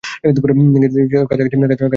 [0.03, 1.85] কাছাকাছি এসে গেছি।